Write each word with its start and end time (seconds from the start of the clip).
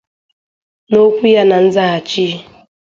N'okwu 0.89 1.25
ya 1.35 1.43
na 1.49 1.57
nzaghachi 1.65 2.25